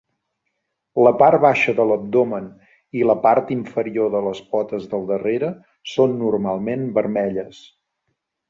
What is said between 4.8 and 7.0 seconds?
del darrere són normalment